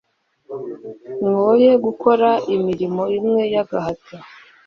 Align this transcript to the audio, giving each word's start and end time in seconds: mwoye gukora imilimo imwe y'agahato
mwoye 1.25 1.71
gukora 1.85 2.29
imilimo 2.55 3.03
imwe 3.17 3.41
y'agahato 3.53 4.15